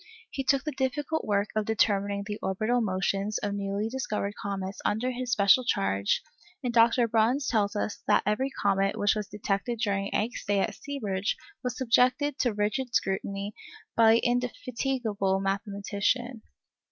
He 0.31 0.43
took 0.43 0.63
the 0.63 0.71
difficult 0.71 1.25
work 1.25 1.49
of 1.55 1.65
determining 1.67 2.23
the 2.25 2.39
orbital 2.41 2.81
motions 2.81 3.37
of 3.37 3.53
newly 3.53 3.87
discovered 3.87 4.33
comets 4.41 4.81
under 4.83 5.11
his 5.11 5.31
special 5.31 5.63
charge, 5.63 6.23
and 6.63 6.73
Dr. 6.73 7.07
Bruhns 7.07 7.47
tells 7.47 7.75
us 7.75 8.01
that 8.07 8.23
every 8.25 8.49
comet 8.49 8.97
which 8.97 9.13
was 9.13 9.27
detected 9.27 9.77
during 9.77 10.09
Encke's 10.11 10.41
stay 10.41 10.59
at 10.61 10.73
Seeberge 10.73 11.35
was 11.63 11.77
subjected 11.77 12.39
to 12.39 12.51
rigid 12.51 12.95
scrutiny 12.95 13.53
by 13.95 14.13
the 14.13 14.19
indefatigable 14.25 15.39
mathematician. 15.39 16.41